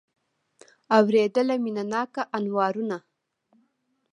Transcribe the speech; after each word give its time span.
اورېدله 0.97 1.55
مینه 1.63 1.83
ناکه 1.91 2.23
انوارونه 2.37 2.97